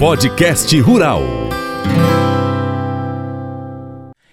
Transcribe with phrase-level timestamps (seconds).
[0.00, 1.20] Podcast Rural.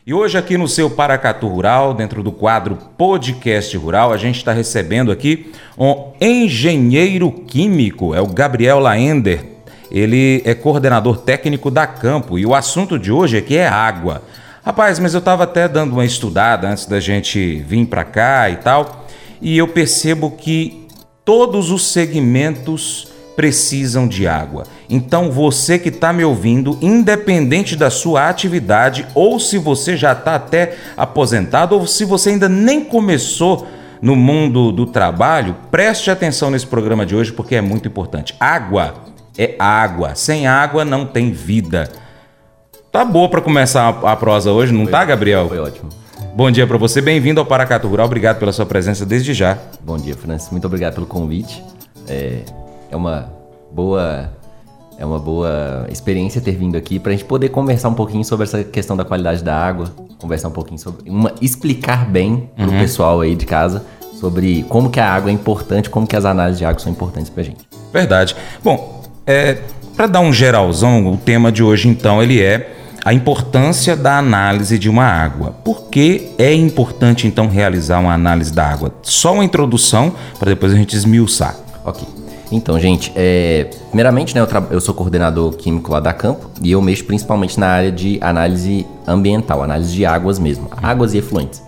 [0.06, 4.54] E hoje aqui no seu Paracatu Rural, dentro do quadro Podcast Rural, a gente está
[4.54, 9.44] recebendo aqui um engenheiro químico, é o Gabriel Laender.
[9.92, 14.24] Ele é coordenador técnico da Campo e o assunto de hoje aqui é água.
[14.64, 18.56] Rapaz, mas eu estava até dando uma estudada antes da gente vir para cá e
[18.56, 19.06] tal,
[19.42, 20.88] e eu percebo que
[21.26, 24.64] todos os segmentos precisam de água.
[24.90, 30.34] Então você que está me ouvindo, independente da sua atividade, ou se você já está
[30.34, 33.68] até aposentado, ou se você ainda nem começou
[34.02, 38.36] no mundo do trabalho, preste atenção nesse programa de hoje porque é muito importante.
[38.40, 38.96] Água
[39.38, 40.16] é água.
[40.16, 41.88] Sem água não tem vida.
[42.92, 45.48] Tá boa para começar a, prosa hoje, não foi, tá, Gabriel?
[45.48, 45.90] Foi ótimo.
[46.36, 48.08] Bom dia para você, bem-vindo ao Paracatu Rural.
[48.08, 49.60] Obrigado pela sua presença desde já.
[49.82, 50.50] Bom dia, Francis.
[50.50, 51.64] Muito obrigado pelo convite.
[52.08, 52.42] É,
[52.90, 53.32] é uma
[53.72, 54.32] boa
[54.98, 58.46] é uma boa experiência ter vindo aqui para a gente poder conversar um pouquinho sobre
[58.46, 62.72] essa questão da qualidade da água, conversar um pouquinho sobre uma explicar bem para o
[62.72, 62.80] uhum.
[62.80, 63.86] pessoal aí de casa
[64.20, 67.30] sobre como que a água é importante, como que as análises de água são importantes
[67.30, 67.68] para a gente.
[67.94, 68.36] Verdade.
[68.64, 69.60] Bom, é,
[69.96, 72.74] para dar um geralzão, o tema de hoje então ele é
[73.06, 75.52] a importância da análise de uma água.
[75.64, 78.94] Por que é importante então realizar uma análise da água?
[79.04, 81.56] Só uma introdução para depois a gente esmiuçar.
[81.86, 82.17] Ok.
[82.52, 86.82] Então, gente, é, primeiramente, né, eu, eu, sou coordenador químico lá da Campo e eu
[86.82, 91.62] mexo principalmente na área de análise ambiental, análise de águas mesmo, águas e efluentes.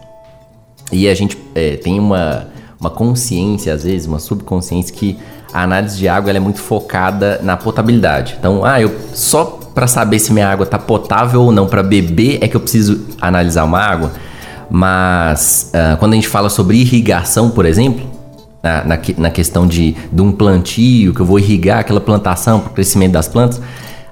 [0.91, 2.47] E a gente é, tem uma,
[2.79, 5.17] uma consciência, às vezes, uma subconsciência que
[5.53, 8.35] a análise de água é muito focada na potabilidade.
[8.39, 12.39] Então, ah, eu só para saber se minha água está potável ou não para beber
[12.41, 14.11] é que eu preciso analisar uma água.
[14.69, 18.05] Mas uh, quando a gente fala sobre irrigação, por exemplo,
[18.61, 22.71] na, na, na questão de, de um plantio, que eu vou irrigar aquela plantação para
[22.71, 23.61] o crescimento das plantas,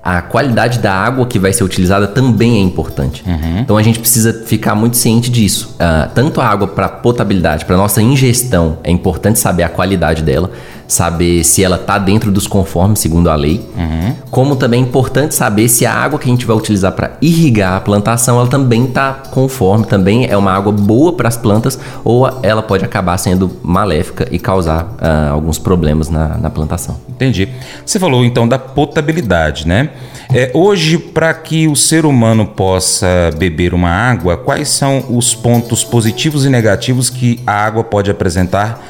[0.08, 3.24] a qualidade da água que vai ser utilizada também é importante.
[3.28, 3.60] Uhum.
[3.60, 5.76] Então a gente precisa ficar muito ciente disso.
[5.76, 10.50] Uh, tanto a água para potabilidade, para nossa ingestão, é importante saber a qualidade dela
[10.88, 14.16] saber se ela está dentro dos conformes segundo a lei, uhum.
[14.32, 17.76] como também é importante saber se a água que a gente vai utilizar para irrigar
[17.76, 22.30] a plantação, ela também está conforme, também é uma água boa para as plantas ou
[22.42, 26.98] ela pode acabar sendo maléfica e causar uh, alguns problemas na, na, plantação.
[27.10, 27.50] Entendi.
[27.86, 29.90] Você falou então da potabilidade, né?
[30.34, 35.84] É, hoje, para que o ser humano possa beber uma água, quais são os pontos
[35.84, 38.82] positivos e negativos que a água pode apresentar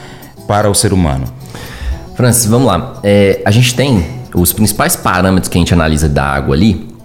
[0.48, 1.26] para o ser humano?
[2.18, 3.00] Francis, vamos lá.
[3.04, 6.98] É, a gente tem os principais parâmetros que a gente analisa da água ali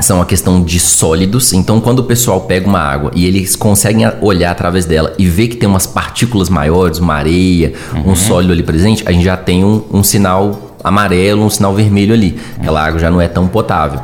[0.00, 1.52] são a questão de sólidos.
[1.52, 5.48] Então, quando o pessoal pega uma água e eles conseguem olhar através dela e ver
[5.48, 8.12] que tem umas partículas maiores, uma areia, uhum.
[8.12, 12.14] um sólido ali presente, a gente já tem um, um sinal amarelo, um sinal vermelho
[12.14, 12.38] ali.
[12.58, 14.00] Aquela água já não é tão potável.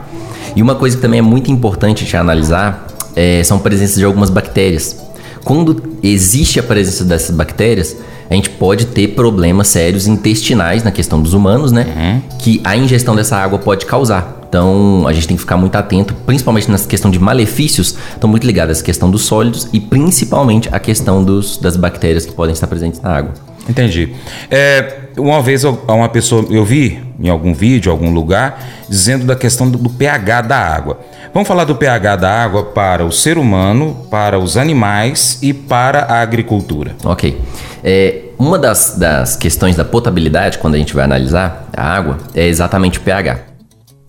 [0.57, 4.05] E uma coisa que também é muito importante de analisar é, são a presença de
[4.05, 4.97] algumas bactérias.
[5.45, 7.97] Quando existe a presença dessas bactérias,
[8.31, 11.87] a gente pode ter problemas sérios intestinais na questão dos humanos, né?
[11.97, 12.39] Uhum.
[12.39, 14.41] Que a ingestão dessa água pode causar.
[14.49, 18.47] Então a gente tem que ficar muito atento, principalmente nessa questão de malefícios, estão muito
[18.47, 22.53] ligados a essa questão dos sólidos e principalmente a questão dos, das bactérias que podem
[22.53, 23.50] estar presentes na água.
[23.71, 24.13] Entendi.
[24.51, 29.71] É, uma vez uma pessoa, eu vi em algum vídeo, algum lugar, dizendo da questão
[29.71, 30.99] do, do pH da água.
[31.33, 36.01] Vamos falar do pH da água para o ser humano, para os animais e para
[36.01, 36.97] a agricultura.
[37.05, 37.41] Ok.
[37.85, 42.47] É, uma das, das questões da potabilidade, quando a gente vai analisar a água, é
[42.47, 43.39] exatamente o pH.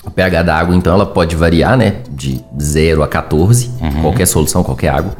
[0.03, 1.97] O pH da água, então, ela pode variar, né?
[2.09, 4.01] De 0 a 14, uhum.
[4.01, 5.15] qualquer solução, qualquer água.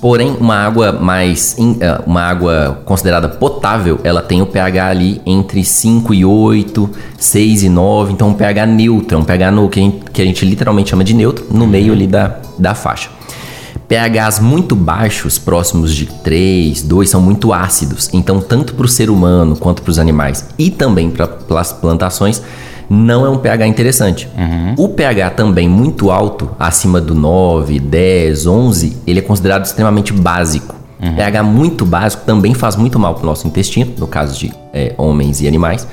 [0.00, 1.56] Porém, uma água mais.
[1.58, 7.62] Eh, uma água considerada potável, ela tem o pH ali entre 5 e 8, 6
[7.62, 8.12] e 9.
[8.12, 11.02] Então, um pH neutro, um pH no, que, a gente, que a gente literalmente chama
[11.02, 13.16] de neutro, no meio ali da, da faixa
[13.88, 18.10] pHs muito baixos, próximos de 3, 2, são muito ácidos.
[18.12, 21.28] Então, tanto para o ser humano quanto para os animais e também para
[21.60, 22.42] as plantações,
[22.88, 24.28] não é um pH interessante.
[24.36, 24.74] Uhum.
[24.76, 30.74] O pH também muito alto, acima do 9, 10, 11, ele é considerado extremamente básico.
[30.98, 31.14] Uhum.
[31.14, 34.94] pH muito básico também faz muito mal para o nosso intestino, no caso de é,
[34.96, 35.86] homens e animais.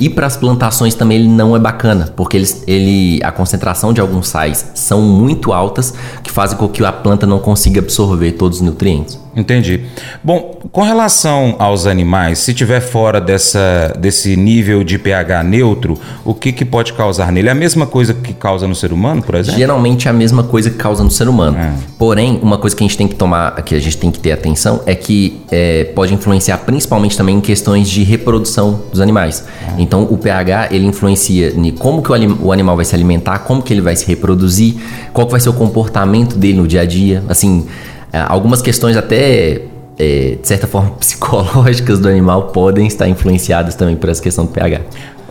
[0.00, 4.00] E para as plantações também ele não é bacana, porque eles, ele, a concentração de
[4.00, 5.92] alguns sais são muito altas,
[6.22, 9.18] que fazem com que a planta não consiga absorver todos os nutrientes.
[9.38, 9.82] Entendi.
[10.22, 16.34] Bom, com relação aos animais, se tiver fora dessa, desse nível de pH neutro, o
[16.34, 17.48] que, que pode causar nele?
[17.48, 19.56] É a mesma coisa que causa no ser humano, por exemplo?
[19.56, 21.56] Geralmente é a mesma coisa que causa no ser humano.
[21.56, 21.72] É.
[21.96, 24.32] Porém, uma coisa que a gente tem que tomar, que a gente tem que ter
[24.32, 29.44] atenção, é que é, pode influenciar principalmente também em questões de reprodução dos animais.
[29.62, 29.80] É.
[29.80, 33.62] Então, o pH ele influencia em como que o, o, animal vai se alimentar, como
[33.62, 34.74] que ele vai se reproduzir,
[35.12, 37.22] qual vai ser o comportamento dele no dia a dia.
[37.28, 37.66] Assim,
[38.12, 39.62] algumas questões até
[39.98, 44.52] é, de certa forma psicológicas do animal podem estar influenciadas também por essa questão do
[44.52, 44.80] pH.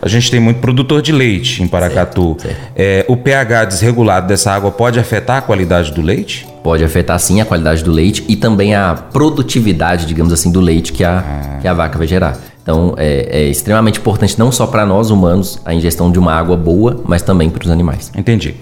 [0.00, 2.36] A gente tem muito produtor de leite em Paracatu.
[2.38, 2.72] Certo, certo.
[2.76, 6.46] É, o pH desregulado dessa água pode afetar a qualidade do leite?
[6.62, 10.92] Pode afetar sim a qualidade do leite e também a produtividade, digamos assim, do leite
[10.92, 11.58] que a, ah.
[11.60, 12.38] que a vaca vai gerar.
[12.62, 16.56] Então é, é extremamente importante não só para nós humanos a ingestão de uma água
[16.56, 18.12] boa, mas também para os animais.
[18.16, 18.54] Entendi.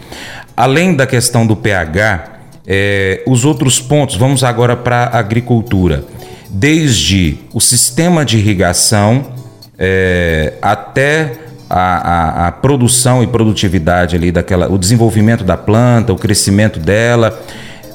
[0.56, 2.35] Além da questão do pH,
[2.66, 6.04] é, os outros pontos, vamos agora para a agricultura.
[6.50, 9.32] Desde o sistema de irrigação
[9.78, 11.32] é, até
[11.68, 17.40] a, a, a, produção e produtividade ali daquela, o desenvolvimento da planta, o crescimento dela.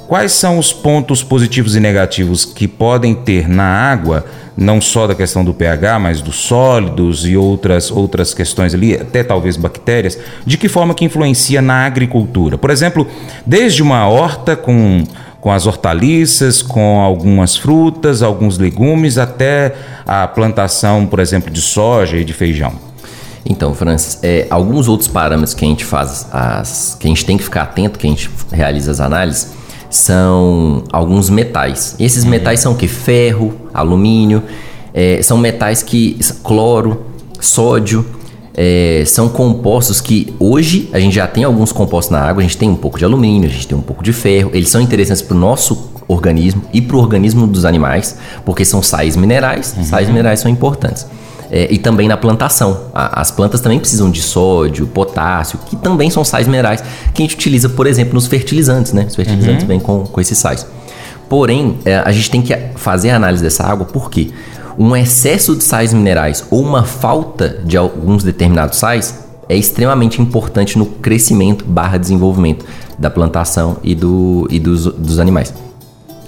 [0.08, 4.26] Quais são os pontos positivos e negativos que podem ter na água
[4.62, 9.24] não só da questão do pH, mas dos sólidos e outras, outras questões ali, até
[9.24, 12.58] talvez bactérias, de que forma que influencia na agricultura?
[12.58, 13.08] Por exemplo,
[13.44, 15.04] desde uma horta com,
[15.40, 19.74] com as hortaliças, com algumas frutas, alguns legumes, até
[20.06, 22.74] a plantação, por exemplo, de soja e de feijão.
[23.44, 27.36] Então, Francis, é, alguns outros parâmetros que a gente faz, as, que a gente tem
[27.36, 29.54] que ficar atento, que a gente realiza as análises,
[29.92, 31.96] são alguns metais.
[32.00, 32.30] E esses uhum.
[32.32, 32.88] metais são o que?
[32.88, 34.42] Ferro, alumínio,
[34.94, 36.18] é, são metais que.
[36.44, 37.06] cloro,
[37.40, 38.06] sódio.
[38.54, 42.58] É, são compostos que hoje a gente já tem alguns compostos na água, a gente
[42.58, 45.22] tem um pouco de alumínio, a gente tem um pouco de ferro, eles são interessantes
[45.22, 49.86] para o nosso organismo e para o organismo dos animais, porque são sais minerais, uhum.
[49.86, 51.08] sais minerais são importantes
[51.52, 52.86] é, e também na plantação.
[52.94, 56.82] A, as plantas também precisam de sódio, potássio, que também são sais minerais
[57.14, 59.06] que a gente utiliza, por exemplo, nos fertilizantes, né?
[59.08, 59.68] Os fertilizantes uhum.
[59.68, 60.66] vêm com, com esses sais.
[61.28, 64.32] Porém, é, a gente tem que fazer a análise dessa água porque
[64.78, 69.20] um excesso de sais minerais ou uma falta de alguns determinados sais
[69.50, 72.66] é extremamente importante no crescimento barra desenvolvimento
[72.98, 75.54] da plantação e, do, e dos, dos animais.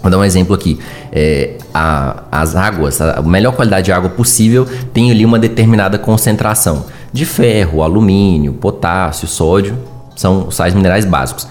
[0.03, 0.77] Vou dar um exemplo aqui.
[1.13, 6.85] É, a, as águas, a melhor qualidade de água possível tem ali uma determinada concentração
[7.13, 9.77] de ferro, alumínio, potássio, sódio,
[10.13, 11.47] são os sais minerais básicos.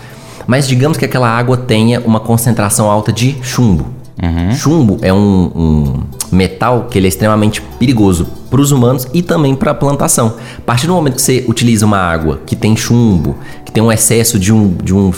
[0.47, 3.87] Mas digamos que aquela água tenha uma concentração alta de chumbo.
[4.23, 4.55] Uhum.
[4.55, 9.55] Chumbo é um, um, metal que ele é extremamente perigoso para os humanos e também
[9.55, 10.35] para a plantação.
[10.59, 13.91] A partir do momento que você utiliza uma água que tem chumbo, que tem um
[13.91, 15.11] excesso de um, de um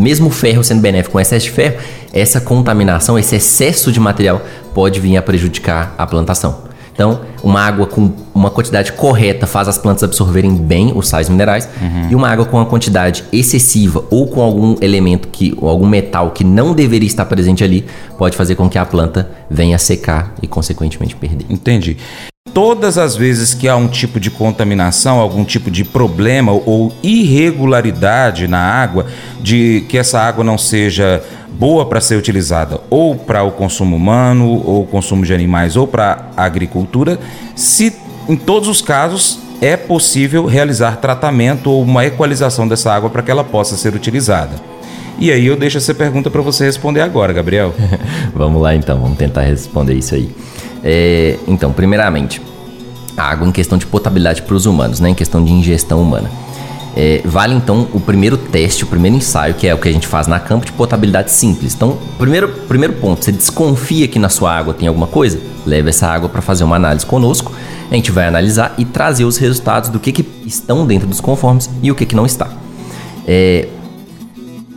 [0.00, 1.76] mesmo o ferro sendo benéfico com excesso de ferro,
[2.12, 4.42] essa contaminação, esse excesso de material
[4.74, 6.70] pode vir a prejudicar a plantação.
[6.92, 11.66] Então, uma água com uma quantidade correta faz as plantas absorverem bem os sais minerais
[11.80, 12.10] uhum.
[12.10, 16.30] e uma água com uma quantidade excessiva ou com algum elemento que ou algum metal
[16.32, 17.86] que não deveria estar presente ali
[18.18, 21.46] pode fazer com que a planta venha secar e consequentemente perder.
[21.48, 21.96] Entendi.
[22.52, 28.48] Todas as vezes que há um tipo de contaminação, algum tipo de problema ou irregularidade
[28.48, 29.06] na água,
[29.40, 34.62] de que essa água não seja boa para ser utilizada ou para o consumo humano,
[34.64, 37.18] ou consumo de animais, ou para a agricultura,
[37.54, 37.94] se
[38.28, 43.30] em todos os casos é possível realizar tratamento ou uma equalização dessa água para que
[43.30, 44.52] ela possa ser utilizada.
[45.18, 47.74] E aí eu deixo essa pergunta para você responder agora, Gabriel.
[48.34, 50.30] vamos lá então, vamos tentar responder isso aí.
[50.82, 52.40] É, então, primeiramente,
[53.16, 56.30] a água em questão de potabilidade para os humanos, né, em questão de ingestão humana.
[56.96, 60.08] É, vale então o primeiro teste, o primeiro ensaio, que é o que a gente
[60.08, 61.74] faz na campo de potabilidade simples.
[61.74, 65.38] Então, primeiro, primeiro ponto, você desconfia que na sua água tem alguma coisa?
[65.64, 67.52] Leve essa água para fazer uma análise conosco.
[67.90, 71.70] A gente vai analisar e trazer os resultados do que, que estão dentro dos conformes
[71.82, 72.48] e o que, que não está.
[73.26, 73.68] É,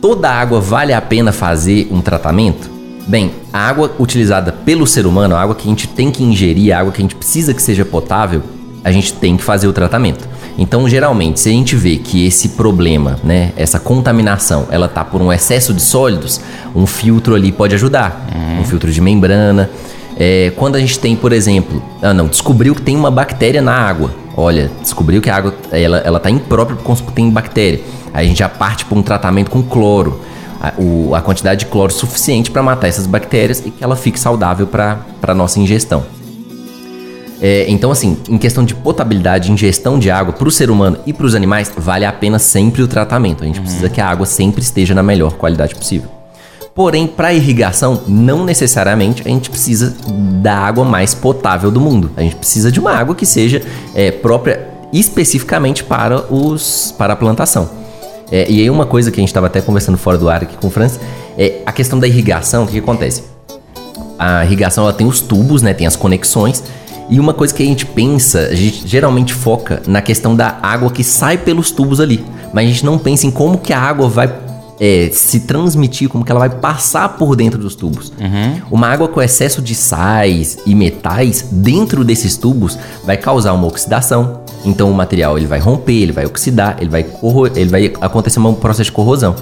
[0.00, 2.73] toda água vale a pena fazer um tratamento?
[3.06, 6.74] Bem, a água utilizada pelo ser humano, a água que a gente tem que ingerir,
[6.74, 8.42] a água que a gente precisa que seja potável,
[8.82, 10.26] a gente tem que fazer o tratamento.
[10.56, 15.20] Então, geralmente, se a gente vê que esse problema, né, essa contaminação, ela tá por
[15.20, 16.40] um excesso de sólidos,
[16.74, 18.26] um filtro ali pode ajudar.
[18.34, 18.60] Uhum.
[18.60, 19.68] Um filtro de membrana.
[20.16, 23.74] É, quando a gente tem, por exemplo, ah não, descobriu que tem uma bactéria na
[23.74, 24.14] água.
[24.36, 27.80] Olha, descobriu que a água ela, ela tá imprópria porque tem bactéria.
[28.12, 30.20] Aí a gente já parte para um tratamento com cloro
[30.64, 34.18] a, o, a quantidade de cloro suficiente para matar essas bactérias e que ela fique
[34.18, 36.04] saudável para a nossa ingestão.
[37.40, 41.12] É, então, assim, em questão de potabilidade, ingestão de água para o ser humano e
[41.12, 43.42] para os animais, vale a pena sempre o tratamento.
[43.42, 43.64] A gente uhum.
[43.64, 46.08] precisa que a água sempre esteja na melhor qualidade possível.
[46.74, 49.94] Porém, para irrigação, não necessariamente a gente precisa
[50.42, 52.10] da água mais potável do mundo.
[52.16, 53.62] A gente precisa de uma água que seja
[53.94, 57.83] é, própria especificamente para, os, para a plantação.
[58.34, 60.56] É, e aí uma coisa que a gente estava até conversando fora do ar aqui
[60.56, 60.98] com o Francis,
[61.38, 63.22] é a questão da irrigação, o que, que acontece?
[64.18, 66.64] A irrigação ela tem os tubos, né, tem as conexões,
[67.08, 70.90] e uma coisa que a gente pensa, a gente geralmente foca na questão da água
[70.90, 74.08] que sai pelos tubos ali, mas a gente não pensa em como que a água
[74.08, 74.26] vai
[74.80, 78.12] é, se transmitir, como que ela vai passar por dentro dos tubos.
[78.20, 78.62] Uhum.
[78.70, 84.40] Uma água com excesso de sais e metais dentro desses tubos vai causar uma oxidação.
[84.64, 87.06] Então o material ele vai romper, ele vai oxidar, ele vai,
[87.54, 89.34] ele vai acontecer um processo de corrosão.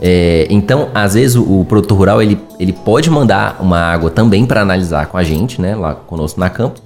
[0.00, 4.44] É, então, às vezes, o, o, produtor rural ele, ele pode mandar uma água também
[4.44, 6.80] para analisar com a gente, né, lá conosco na campo,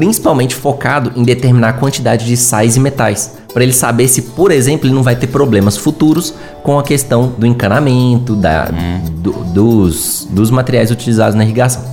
[0.00, 4.50] principalmente focado em determinar a quantidade de sais e metais, para ele saber se, por
[4.50, 9.10] exemplo, ele não vai ter problemas futuros com a questão do encanamento, da, uhum.
[9.16, 11.84] do, dos, dos materiais utilizados na irrigação.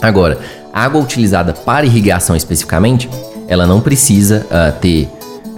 [0.00, 0.38] Agora,
[0.72, 3.10] a água utilizada para irrigação especificamente,
[3.46, 5.06] ela não precisa uh, ter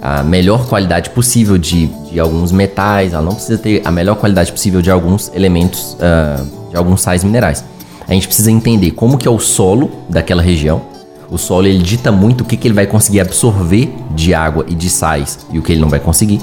[0.01, 4.51] a melhor qualidade possível de, de alguns metais, ela não precisa ter a melhor qualidade
[4.51, 7.63] possível de alguns elementos, uh, de alguns sais minerais.
[8.05, 10.96] A gente precisa entender como que é o solo daquela região,
[11.29, 14.73] o solo ele dita muito o que, que ele vai conseguir absorver de água e
[14.73, 16.41] de sais e o que ele não vai conseguir.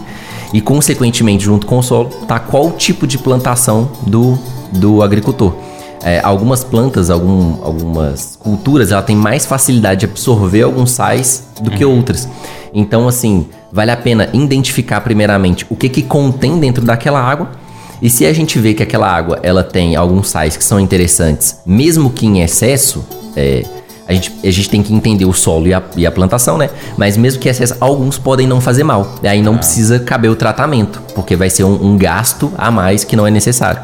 [0.53, 4.39] E consequentemente, junto com o solo, tá qual tipo de plantação do,
[4.73, 5.55] do agricultor.
[6.03, 11.71] É, algumas plantas, algum, algumas culturas, ela tem mais facilidade de absorver alguns sais do
[11.71, 11.97] que uhum.
[11.97, 12.29] outras.
[12.75, 17.53] Então, assim, vale a pena identificar primeiramente o que, que contém dentro daquela água.
[18.03, 21.59] E se a gente vê que aquela água ela tem alguns sais que são interessantes,
[21.65, 23.65] mesmo que em excesso, é,
[24.07, 26.69] a gente, a gente tem que entender o solo e a, e a plantação, né?
[26.97, 29.15] Mas mesmo que essas, alguns podem não fazer mal.
[29.23, 29.59] Aí não ah.
[29.59, 33.31] precisa caber o tratamento, porque vai ser um, um gasto a mais que não é
[33.31, 33.81] necessário.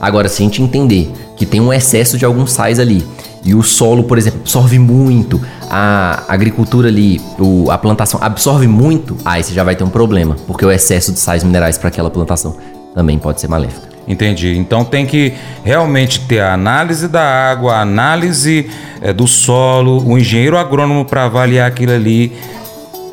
[0.00, 3.04] Agora, se a gente entender que tem um excesso de alguns sais ali,
[3.44, 9.16] e o solo, por exemplo, absorve muito, a agricultura ali, o, a plantação absorve muito,
[9.24, 12.10] aí você já vai ter um problema, porque o excesso de sais minerais para aquela
[12.10, 12.56] plantação
[12.94, 13.95] também pode ser maléfica.
[14.06, 14.56] Entendi.
[14.56, 15.32] Então tem que
[15.64, 18.70] realmente ter a análise da água, a análise
[19.00, 22.32] é, do solo, o engenheiro agrônomo para avaliar aquilo ali.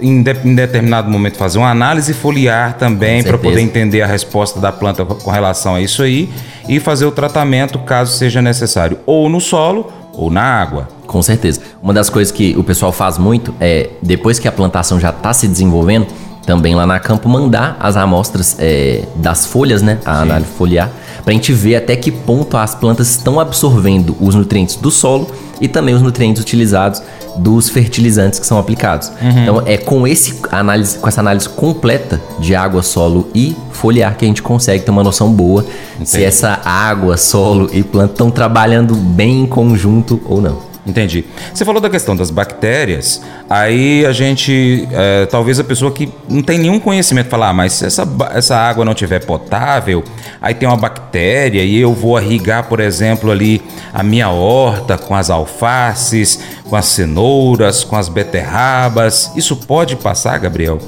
[0.01, 4.59] Em, de, em, determinado momento fazer uma análise foliar também para poder entender a resposta
[4.59, 6.29] da planta com relação a isso aí
[6.67, 10.89] e fazer o tratamento caso seja necessário, ou no solo ou na água.
[11.07, 11.61] Com certeza.
[11.81, 15.33] Uma das coisas que o pessoal faz muito é, depois que a plantação já está
[15.33, 16.07] se desenvolvendo,
[16.45, 19.99] também lá na campo mandar as amostras é, das folhas, né?
[20.05, 20.21] A Sim.
[20.23, 20.91] análise foliar,
[21.23, 25.27] para a gente ver até que ponto as plantas estão absorvendo os nutrientes do solo
[25.61, 27.01] e também os nutrientes utilizados
[27.37, 29.11] dos fertilizantes que são aplicados.
[29.21, 29.41] Uhum.
[29.41, 34.25] Então é com esse análise, com essa análise completa de água, solo e foliar que
[34.25, 36.09] a gente consegue ter uma noção boa Entendi.
[36.09, 40.72] se essa água, solo e planta estão trabalhando bem em conjunto ou não.
[40.85, 41.23] Entendi.
[41.53, 46.41] Você falou da questão das bactérias, aí a gente, é, talvez a pessoa que não
[46.41, 50.03] tem nenhum conhecimento falar, ah, mas se essa, essa água não tiver potável,
[50.41, 53.61] aí tem uma bactéria e eu vou irrigar, por exemplo, ali
[53.93, 59.31] a minha horta com as alfaces, com as cenouras, com as beterrabas.
[59.37, 60.79] Isso pode passar, Gabriel?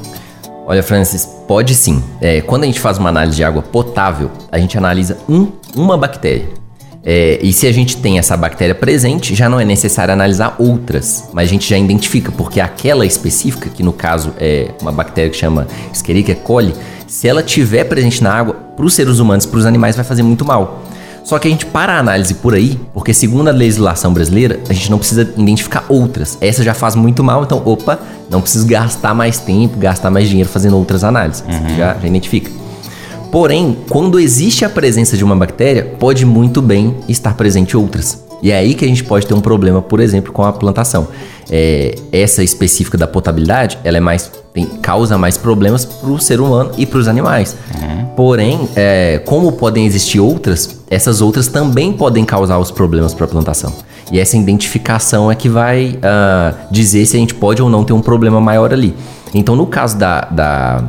[0.67, 2.03] Olha, Francis, pode sim.
[2.19, 5.97] É, quando a gente faz uma análise de água potável, a gente analisa um, uma
[5.97, 6.64] bactéria.
[7.07, 11.29] É, e se a gente tem essa bactéria presente, já não é necessário analisar outras,
[11.31, 15.37] mas a gente já identifica, porque aquela específica, que no caso é uma bactéria que
[15.37, 16.73] chama Escherichia coli,
[17.07, 20.23] se ela tiver presente na água, para os seres humanos, para os animais, vai fazer
[20.23, 20.83] muito mal.
[21.23, 24.73] Só que a gente para a análise por aí, porque segundo a legislação brasileira, a
[24.73, 26.37] gente não precisa identificar outras.
[26.41, 30.49] Essa já faz muito mal, então, opa, não preciso gastar mais tempo, gastar mais dinheiro
[30.49, 31.43] fazendo outras análises.
[31.47, 31.77] Uhum.
[31.77, 32.51] Já, já identifica.
[33.35, 38.23] Porém, quando existe a presença de uma bactéria, pode muito bem estar presente outras.
[38.41, 41.09] E é aí que a gente pode ter um problema, por exemplo, com a plantação.
[41.51, 46.39] É, essa específica da potabilidade, ela é mais tem, causa mais problemas para o ser
[46.39, 47.57] humano e para os animais.
[47.75, 48.05] Uhum.
[48.15, 53.27] Porém, é, como podem existir outras, essas outras também podem causar os problemas para a
[53.27, 53.73] plantação.
[54.13, 57.91] E essa identificação é que vai uh, dizer se a gente pode ou não ter
[57.91, 58.95] um problema maior ali.
[59.33, 60.85] Então, no caso da, da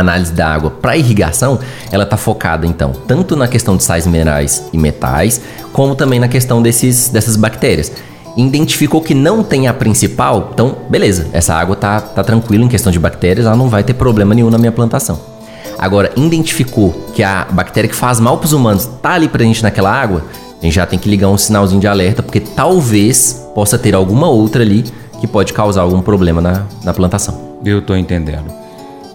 [0.00, 1.58] análise da água para irrigação,
[1.90, 5.40] ela está focada então tanto na questão de sais minerais e metais,
[5.72, 7.92] como também na questão desses, dessas bactérias.
[8.36, 12.90] Identificou que não tem a principal, então beleza, essa água tá, tá tranquila em questão
[12.90, 15.34] de bactérias, ela não vai ter problema nenhum na minha plantação.
[15.78, 19.92] Agora, identificou que a bactéria que faz mal para os humanos está ali presente naquela
[19.92, 20.24] água,
[20.60, 24.28] a gente já tem que ligar um sinalzinho de alerta, porque talvez possa ter alguma
[24.28, 24.84] outra ali
[25.20, 27.58] que pode causar algum problema na, na plantação.
[27.64, 28.63] Eu estou entendendo.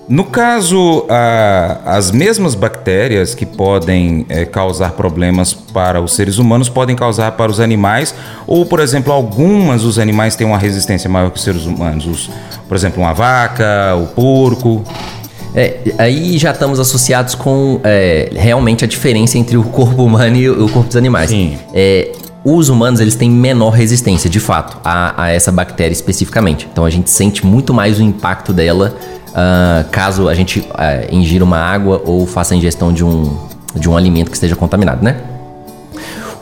[0.10, 1.06] No caso,
[1.86, 7.51] as mesmas bactérias que podem é, causar problemas para os seres humanos podem causar para
[7.51, 8.16] os animais,
[8.48, 12.08] ou, por exemplo, algumas dos animais têm uma resistência maior que os seres humanos.
[12.08, 12.28] Os,
[12.68, 14.84] por exemplo, uma vaca, o porco.
[15.54, 20.50] É, aí já estamos associados com é, realmente a diferença entre o corpo humano e
[20.50, 21.30] o corpo dos animais.
[21.30, 21.56] Sim.
[21.72, 22.12] É,
[22.44, 26.68] os humanos eles têm menor resistência, de fato, a, a, essa bactéria especificamente.
[26.72, 28.96] Então a gente sente muito mais o impacto dela
[29.30, 33.38] uh, caso a gente uh, ingira uma água ou faça a ingestão de um,
[33.76, 35.18] de um alimento que esteja contaminado, né?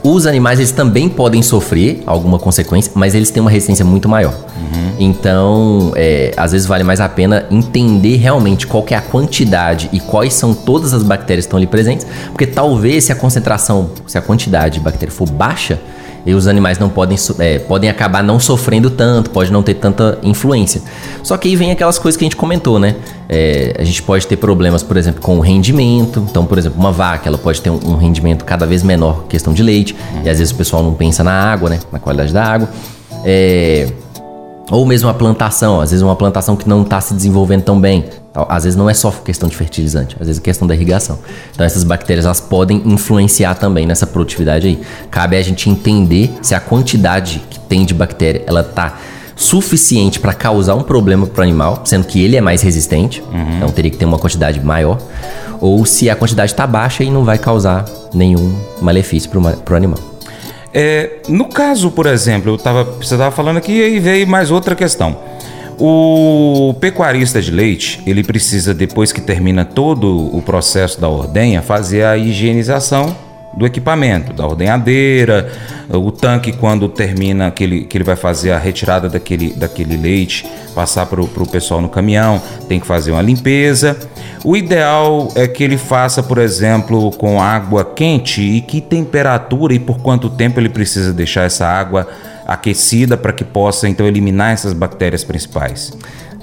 [0.03, 4.33] Os animais eles também podem sofrer alguma consequência, mas eles têm uma resistência muito maior.
[4.33, 4.93] Uhum.
[4.99, 9.99] Então, é, às vezes vale mais a pena entender realmente qual é a quantidade e
[9.99, 14.17] quais são todas as bactérias que estão ali presentes, porque talvez se a concentração, se
[14.17, 15.79] a quantidade de bactéria for baixa,
[16.27, 20.19] e os animais não podem, é, podem acabar não sofrendo tanto, pode não ter tanta
[20.21, 20.81] influência.
[21.23, 22.97] Só que aí vem aquelas coisas que a gente comentou, né?
[23.29, 26.27] É, a gente pode ter problemas, por exemplo, com o rendimento.
[26.29, 29.53] Então, por exemplo, uma vaca, ela pode ter um, um rendimento cada vez menor questão
[29.53, 29.95] de leite.
[30.21, 31.79] E às vezes o pessoal não pensa na água, né?
[31.93, 32.69] Na qualidade da água.
[33.23, 33.87] É,
[34.69, 38.03] ou mesmo a plantação, às vezes uma plantação que não está se desenvolvendo tão bem.
[38.49, 41.19] Às vezes não é só questão de fertilizante, às vezes é questão da irrigação.
[41.53, 44.81] Então essas bactérias elas podem influenciar também nessa produtividade aí.
[45.09, 48.97] Cabe a gente entender se a quantidade que tem de bactéria ela tá
[49.35, 53.57] suficiente para causar um problema para o animal, sendo que ele é mais resistente, uhum.
[53.57, 54.97] então teria que ter uma quantidade maior,
[55.61, 59.99] ou se a quantidade está baixa e não vai causar nenhum malefício para o animal.
[60.73, 64.75] É, no caso, por exemplo, eu tava, você estava falando aqui e veio mais outra
[64.75, 65.17] questão.
[65.79, 72.03] O pecuarista de leite, ele precisa, depois que termina todo o processo da ordenha, fazer
[72.03, 73.15] a higienização
[73.57, 75.51] do equipamento, da ordenhadeira,
[75.89, 80.45] o tanque quando termina que ele, que ele vai fazer a retirada daquele, daquele leite,
[80.75, 83.97] passar para o pessoal no caminhão, tem que fazer uma limpeza.
[84.43, 89.79] O ideal é que ele faça, por exemplo, com água quente e que temperatura e
[89.79, 92.07] por quanto tempo ele precisa deixar essa água
[92.47, 95.91] aquecida para que possa então eliminar essas bactérias principais.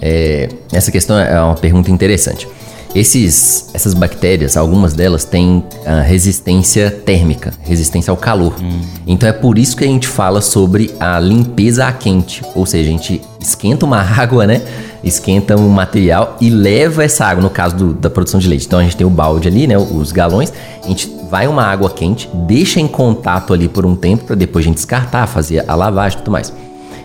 [0.02, 2.46] É, essa questão é uma pergunta interessante.
[2.94, 8.54] Esses, essas bactérias, algumas delas têm uh, resistência térmica, resistência ao calor.
[8.62, 8.80] Hum.
[9.04, 12.42] Então é por isso que a gente fala sobre a limpeza a quente.
[12.54, 14.62] Ou seja, a gente esquenta uma água, né?
[15.02, 18.66] Esquenta um material e leva essa água, no caso do, da produção de leite.
[18.66, 19.76] Então a gente tem o balde ali, né?
[19.76, 20.52] Os galões.
[20.82, 24.64] A gente vai uma água quente, deixa em contato ali por um tempo para depois
[24.64, 26.52] a gente descartar, fazer a lavagem e tudo mais.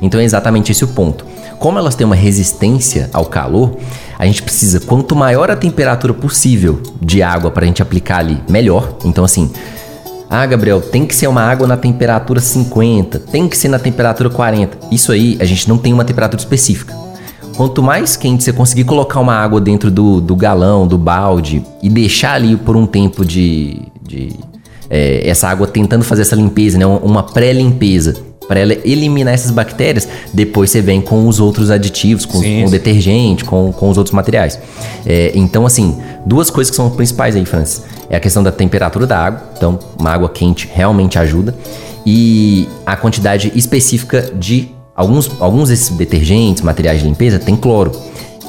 [0.01, 1.25] Então é exatamente esse o ponto.
[1.59, 3.75] Como elas têm uma resistência ao calor,
[4.17, 8.41] a gente precisa, quanto maior a temperatura possível de água para a gente aplicar ali,
[8.49, 8.97] melhor.
[9.03, 9.51] Então, assim,
[10.29, 14.29] ah, Gabriel, tem que ser uma água na temperatura 50, tem que ser na temperatura
[14.29, 14.77] 40.
[14.89, 16.95] Isso aí, a gente não tem uma temperatura específica.
[17.57, 21.89] Quanto mais quente você conseguir colocar uma água dentro do, do galão, do balde e
[21.89, 23.81] deixar ali por um tempo de.
[24.01, 24.33] de
[24.89, 26.85] é, essa água tentando fazer essa limpeza, né?
[26.85, 32.41] uma pré-limpeza para ela eliminar essas bactérias, depois você vem com os outros aditivos, com,
[32.41, 34.59] com o detergente, com, com os outros materiais.
[35.05, 37.83] É, então, assim, duas coisas que são principais aí, Francis.
[38.09, 41.53] É a questão da temperatura da água, então uma água quente realmente ajuda,
[42.03, 47.91] e a quantidade específica de alguns, alguns desses detergentes, materiais de limpeza, tem cloro.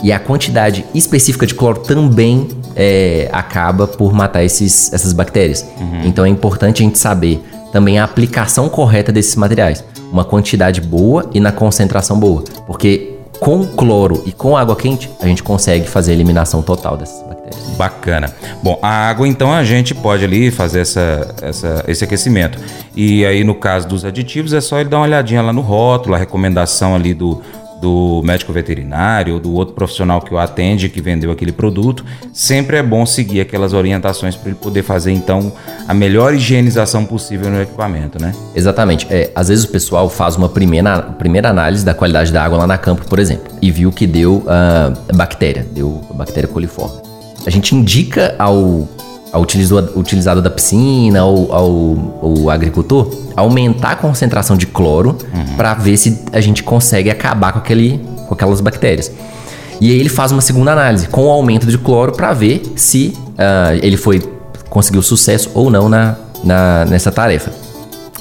[0.03, 5.63] E a quantidade específica de cloro também é, acaba por matar esses, essas bactérias.
[5.79, 6.07] Uhum.
[6.07, 9.85] Então é importante a gente saber também a aplicação correta desses materiais.
[10.13, 12.43] Uma quantidade boa e na concentração boa.
[12.67, 17.27] Porque com cloro e com água quente, a gente consegue fazer a eliminação total dessas
[17.27, 17.71] bactérias.
[17.77, 18.35] Bacana.
[18.63, 22.59] Bom, a água, então, a gente pode ali fazer essa, essa, esse aquecimento.
[22.95, 26.15] E aí, no caso dos aditivos, é só ele dar uma olhadinha lá no rótulo,
[26.15, 27.41] a recomendação ali do,
[27.81, 32.77] do médico veterinário ou do outro profissional que o atende, que vendeu aquele produto, sempre
[32.77, 35.53] é bom seguir aquelas orientações para ele poder fazer então
[35.89, 38.33] a melhor higienização possível no equipamento, né?
[38.55, 39.07] Exatamente.
[39.11, 42.67] É, às vezes o pessoal faz uma primeira, primeira análise da qualidade da água lá
[42.67, 47.01] na campo, por exemplo, e viu que deu uh, bactéria, deu bactéria coliforme.
[47.47, 48.87] A gente indica ao
[49.33, 55.57] ao utilizador da piscina ou ao, ao agricultor aumentar a concentração de cloro uhum.
[55.57, 59.11] para ver se a gente consegue acabar com, aquele, com aquelas bactérias.
[59.81, 63.15] E aí ele faz uma segunda análise com o aumento de cloro para ver se
[63.17, 64.21] uh, ele foi
[64.69, 67.51] conseguiu sucesso ou não na, na, nessa tarefa.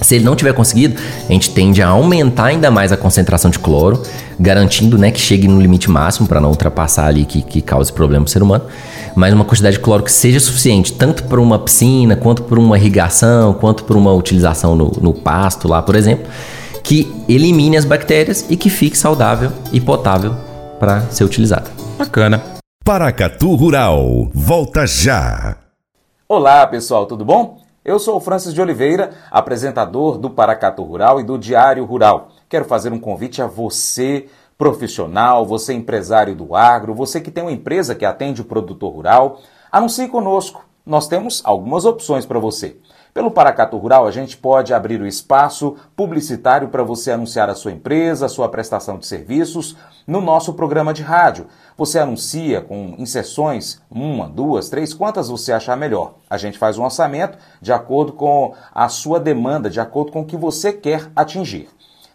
[0.01, 3.59] Se ele não tiver conseguido, a gente tende a aumentar ainda mais a concentração de
[3.59, 4.01] cloro,
[4.39, 8.23] garantindo né, que chegue no limite máximo para não ultrapassar ali que, que cause problema
[8.23, 8.63] para o ser humano
[9.15, 12.77] mas uma quantidade de cloro que seja suficiente, tanto para uma piscina, quanto para uma
[12.77, 16.25] irrigação, quanto para uma utilização no, no pasto lá, por exemplo,
[16.83, 20.35] que elimine as bactérias e que fique saudável e potável
[20.79, 21.69] para ser utilizado.
[21.97, 22.41] Bacana.
[22.83, 25.57] Paracatu Rural, volta já.
[26.27, 27.59] Olá pessoal, tudo bom?
[27.83, 32.27] Eu sou o Francis de Oliveira, apresentador do Paracatu Rural e do Diário Rural.
[32.49, 37.53] Quero fazer um convite a você, profissional, você empresário do agro, você que tem uma
[37.53, 39.39] empresa que atende o produtor rural,
[39.71, 40.65] anuncie conosco.
[40.85, 42.77] Nós temos algumas opções para você.
[43.11, 47.71] Pelo Paracato Rural, a gente pode abrir o espaço publicitário para você anunciar a sua
[47.71, 51.47] empresa, a sua prestação de serviços no nosso programa de rádio.
[51.75, 56.15] Você anuncia com inserções, uma, duas, três, quantas você achar melhor.
[56.29, 60.25] A gente faz um orçamento de acordo com a sua demanda, de acordo com o
[60.25, 61.67] que você quer atingir.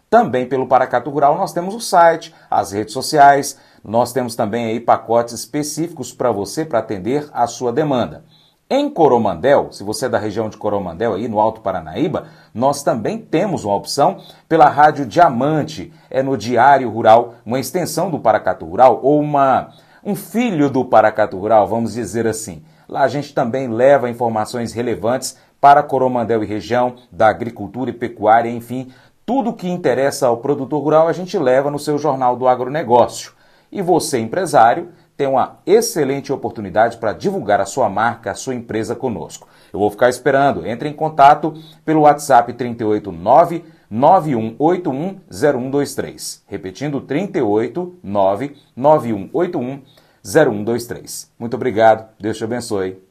[0.09, 4.79] Também pelo Paracato Rural nós temos o site, as redes sociais, nós temos também aí
[4.79, 8.23] pacotes específicos para você para atender a sua demanda.
[8.67, 13.19] Em Coromandel, se você é da região de Coromandel, aí no Alto Paranaíba, nós também
[13.19, 14.17] temos uma opção
[14.49, 19.69] pela Rádio Diamante, é no Diário Rural, uma extensão do Paracatu Rural ou uma,
[20.03, 22.63] um filho do Paracatu Rural, vamos dizer assim.
[22.89, 28.49] Lá a gente também leva informações relevantes para Coromandel e região, da agricultura e pecuária,
[28.49, 28.91] enfim,
[29.23, 33.33] tudo que interessa ao produtor rural a gente leva no seu Jornal do Agronegócio.
[33.71, 38.95] E você, empresário, tem uma excelente oportunidade para divulgar a sua marca, a sua empresa
[38.95, 39.47] conosco.
[39.71, 40.65] Eu vou ficar esperando.
[40.65, 46.43] Entre em contato pelo WhatsApp 389 9181 0123.
[46.47, 49.81] Repetindo 389 9181
[50.23, 51.31] 0123.
[51.37, 52.09] Muito obrigado.
[52.19, 53.01] Deus te abençoe.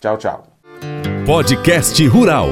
[0.00, 0.46] Tchau, tchau.
[1.26, 2.48] Podcast Rural.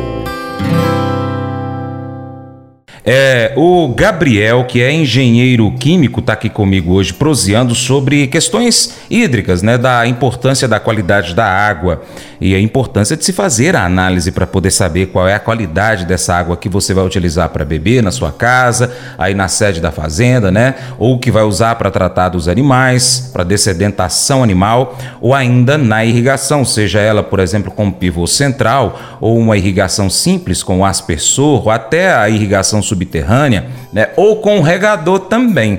[3.09, 9.63] É, o Gabriel, que é engenheiro químico, está aqui comigo hoje proseando sobre questões hídricas,
[9.63, 12.03] né, da importância da qualidade da água
[12.41, 16.05] e a importância de se fazer a análise para poder saber qual é a qualidade
[16.05, 19.93] dessa água que você vai utilizar para beber na sua casa, aí na sede da
[19.93, 25.79] fazenda, né, ou que vai usar para tratar dos animais, para dessedentação animal, ou ainda
[25.79, 31.63] na irrigação, seja ela, por exemplo, com pivô central ou uma irrigação simples com aspersor,
[31.63, 34.09] ou até a irrigação subterrânea, né?
[34.17, 35.79] ou com regador também.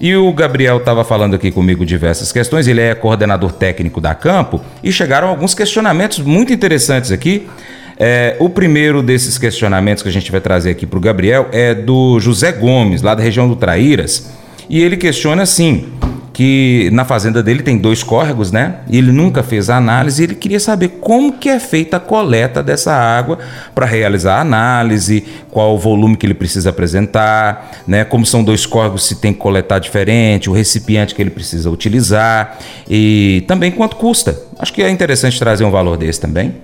[0.00, 4.60] E o Gabriel estava falando aqui comigo diversas questões, ele é coordenador técnico da Campo,
[4.82, 7.46] e chegaram alguns questionamentos muito interessantes aqui.
[7.96, 11.72] É, o primeiro desses questionamentos que a gente vai trazer aqui para o Gabriel é
[11.74, 14.32] do José Gomes, lá da região do Traíras,
[14.68, 15.86] e ele questiona assim:
[16.34, 18.80] que na fazenda dele tem dois córregos, né?
[18.90, 22.60] E ele nunca fez a análise, ele queria saber como que é feita a coleta
[22.60, 23.38] dessa água
[23.72, 28.04] para realizar a análise, qual o volume que ele precisa apresentar, né?
[28.04, 32.58] Como são dois córregos, se tem que coletar diferente, o recipiente que ele precisa utilizar
[32.90, 34.36] e também quanto custa.
[34.58, 36.56] Acho que é interessante trazer um valor desse também.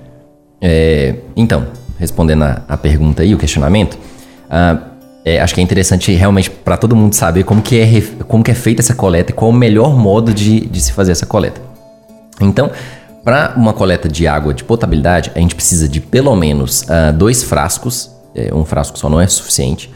[0.61, 4.90] É, então, respondendo a, a, pergunta aí, o questionamento, uh,
[5.25, 8.51] é, acho que é interessante realmente para todo mundo saber como que, é, como que
[8.51, 11.61] é feita essa coleta e qual o melhor modo de, de se fazer essa coleta.
[12.41, 12.71] Então,
[13.23, 17.43] para uma coleta de água de potabilidade, a gente precisa de pelo menos uh, dois
[17.43, 18.11] frascos.
[18.35, 19.91] É, um frasco só não é suficiente,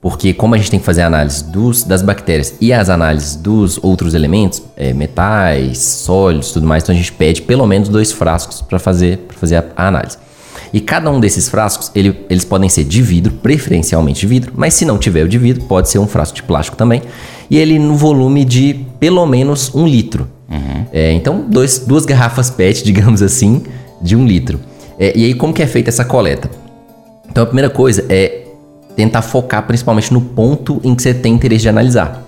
[0.00, 3.36] porque como a gente tem que fazer a análise dos, das bactérias e as análises
[3.36, 8.12] dos outros elementos, é, metais, sólidos, tudo mais, então a gente pede pelo menos dois
[8.12, 10.16] frascos para fazer, fazer a, a análise.
[10.72, 14.74] E cada um desses frascos, ele, eles podem ser de vidro, preferencialmente de vidro, mas
[14.74, 17.02] se não tiver o de vidro, pode ser um frasco de plástico também.
[17.50, 20.28] E ele no volume de pelo menos um litro.
[20.48, 20.86] Uhum.
[20.92, 23.62] É, então, dois, duas garrafas PET, digamos assim,
[24.00, 24.60] de um litro.
[24.98, 26.50] É, e aí, como que é feita essa coleta?
[27.28, 28.44] Então, a primeira coisa é
[28.94, 32.19] tentar focar principalmente no ponto em que você tem interesse de analisar.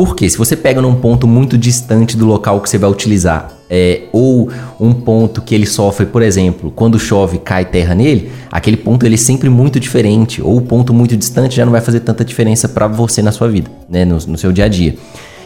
[0.00, 4.04] Porque se você pega num ponto muito distante do local que você vai utilizar, é,
[4.14, 9.04] ou um ponto que ele sofre, por exemplo, quando chove cai terra nele, aquele ponto
[9.04, 12.24] ele é sempre muito diferente, ou o ponto muito distante já não vai fazer tanta
[12.24, 14.96] diferença para você na sua vida, né, no, no seu dia a dia.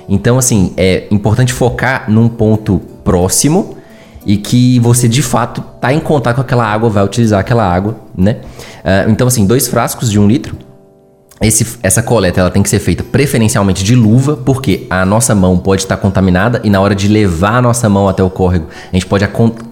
[0.08, 3.76] Então, assim, é importante focar num ponto próximo
[4.24, 7.96] e que você de fato está em contato com aquela água, vai utilizar aquela água,
[8.16, 8.36] né?
[8.84, 10.56] Uh, então, assim, dois frascos de um litro
[11.40, 15.58] esse, essa coleta ela tem que ser feita preferencialmente de luva, porque a nossa mão
[15.58, 18.94] pode estar contaminada e na hora de levar a nossa mão até o córrego, a
[18.94, 19.24] gente pode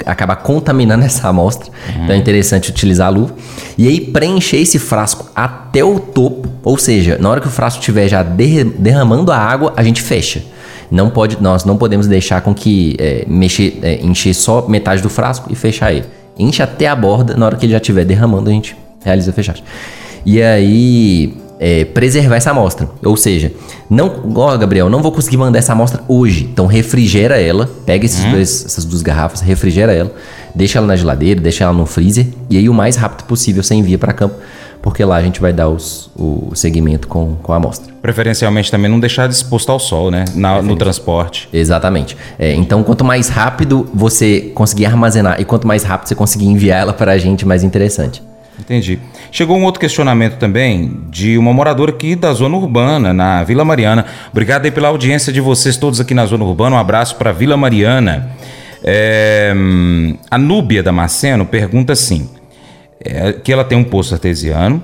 [0.05, 1.70] acabar contaminando essa amostra.
[1.70, 2.05] Uhum.
[2.05, 3.35] Então é interessante utilizar a luva.
[3.79, 7.79] E aí preencher esse frasco até o topo, ou seja, na hora que o frasco
[7.79, 10.42] estiver já derramando a água, a gente fecha.
[10.90, 15.09] Não pode, nós não podemos deixar com que é, mexer, é, encher só metade do
[15.09, 16.05] frasco e fechar ele.
[16.38, 19.33] Enche até a borda, na hora que ele já estiver derramando, a gente realiza a
[19.33, 19.64] fechagem.
[20.25, 22.88] E aí, é, preservar essa amostra.
[23.05, 23.53] Ou seja,
[23.88, 26.48] não, ó, Gabriel, não vou conseguir mandar essa amostra hoje.
[26.53, 28.33] Então refrigera ela, pega esses hum.
[28.33, 30.12] dois, essas duas garrafas, refrigera ela,
[30.53, 33.77] deixa ela na geladeira, deixa ela no freezer e aí o mais rápido possível você
[33.77, 34.35] envia para campo
[34.83, 37.94] porque lá a gente vai dar os, o segmento com, com a amostra.
[38.03, 40.25] Preferencialmente também não deixar exposto ao sol, né?
[40.35, 41.48] Na, no transporte.
[41.53, 42.16] Exatamente.
[42.37, 46.81] É, então, quanto mais rápido você conseguir armazenar e quanto mais rápido você conseguir enviar
[46.81, 48.20] ela para a gente, mais interessante.
[48.59, 48.99] Entendi.
[49.31, 54.07] Chegou um outro questionamento também de uma moradora aqui da zona urbana, na Vila Mariana.
[54.31, 56.77] Obrigado aí pela audiência de vocês todos aqui na zona urbana.
[56.77, 58.31] Um abraço para Vila Mariana.
[58.85, 59.53] É,
[60.31, 62.29] a Núbia Damasceno pergunta assim:
[63.01, 64.83] é, que ela tem um poço artesiano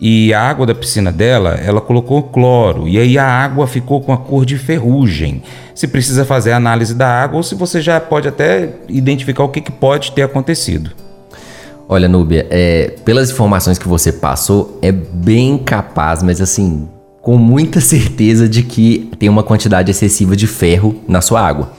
[0.00, 4.12] e a água da piscina dela, ela colocou cloro e aí a água ficou com
[4.14, 5.42] a cor de ferrugem.
[5.74, 9.48] Se precisa fazer a análise da água ou se você já pode até identificar o
[9.48, 10.90] que, que pode ter acontecido.
[11.92, 16.88] Olha, Núbia, é, pelas informações que você passou, é bem capaz, mas assim,
[17.20, 21.72] com muita certeza de que tem uma quantidade excessiva de ferro na sua água.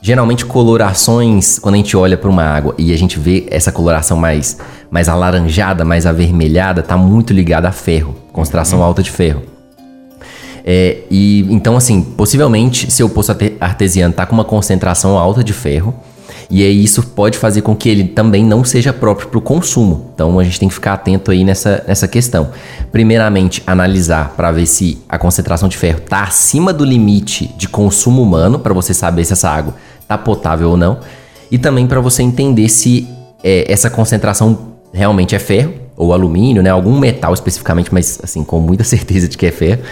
[0.00, 4.16] Geralmente colorações, quando a gente olha para uma água e a gente vê essa coloração
[4.16, 4.58] mais,
[4.92, 8.84] mais alaranjada, mais avermelhada, tá muito ligada a ferro, concentração uhum.
[8.84, 9.42] alta de ferro.
[10.64, 15.92] É, e então assim, possivelmente seu poço artesiano tá com uma concentração alta de ferro
[16.50, 20.10] e aí isso pode fazer com que ele também não seja próprio para o consumo.
[20.14, 22.50] Então a gente tem que ficar atento aí nessa, nessa questão.
[22.90, 28.22] Primeiramente, analisar para ver se a concentração de ferro está acima do limite de consumo
[28.22, 29.74] humano para você saber se essa água
[30.06, 30.98] tá potável ou não.
[31.50, 33.08] E também para você entender se
[33.42, 36.70] é, essa concentração realmente é ferro ou alumínio, né?
[36.70, 39.82] Algum metal especificamente, mas assim, com muita certeza de que é ferro.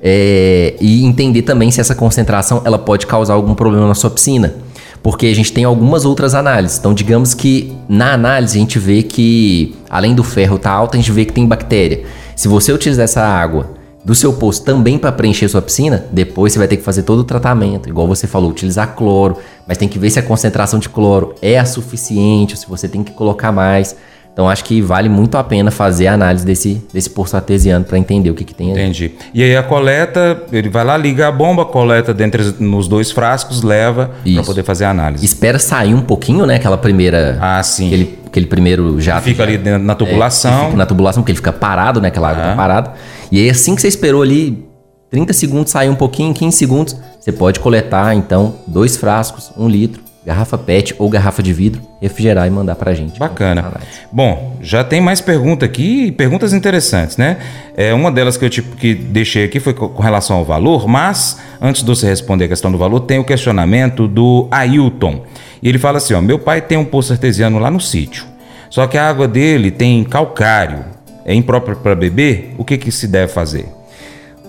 [0.00, 4.54] É, e entender também se essa concentração ela pode causar algum problema na sua piscina.
[5.02, 6.78] Porque a gente tem algumas outras análises.
[6.78, 10.96] Então, digamos que na análise a gente vê que, além do ferro estar tá alto,
[10.96, 12.04] a gente vê que tem bactéria.
[12.34, 16.60] Se você utilizar essa água do seu poço também para preencher sua piscina, depois você
[16.60, 19.98] vai ter que fazer todo o tratamento, igual você falou, utilizar cloro, mas tem que
[19.98, 23.50] ver se a concentração de cloro é a suficiente, ou se você tem que colocar
[23.50, 23.96] mais.
[24.36, 27.96] Então acho que vale muito a pena fazer a análise desse, desse poço artesiano para
[27.96, 28.82] entender o que, que tem aí.
[28.82, 29.12] Entendi.
[29.32, 33.62] E aí a coleta, ele vai lá, liga a bomba, coleta dentro nos dois frascos,
[33.62, 35.24] leva para poder fazer a análise.
[35.24, 36.56] Espera sair um pouquinho, né?
[36.56, 37.38] Aquela primeira.
[37.40, 37.86] Ah, sim.
[37.86, 39.22] Aquele, aquele primeiro jato.
[39.22, 40.72] Fica ali dentro, na tubulação.
[40.72, 42.08] É, na tubulação, porque ele fica parado, né?
[42.08, 42.50] Aquela água ah.
[42.50, 42.92] tá parada.
[43.32, 44.66] E aí assim que você esperou ali
[45.10, 50.05] 30 segundos, sair um pouquinho, 15 segundos, você pode coletar então dois frascos, um litro
[50.26, 53.16] garrafa PET ou garrafa de vidro, refrigerar e mandar pra gente.
[53.16, 53.72] Bacana.
[54.10, 57.36] Bom, já tem mais pergunta aqui, perguntas interessantes, né?
[57.76, 61.38] É, uma delas que eu tipo, que deixei aqui foi com relação ao valor, mas
[61.62, 65.22] antes de você responder a questão do valor, tem o questionamento do Ailton.
[65.62, 68.26] E ele fala assim: ó, meu pai tem um poço artesiano lá no sítio,
[68.68, 70.84] só que a água dele tem calcário,
[71.24, 73.68] é imprópria para beber, o que, que se deve fazer?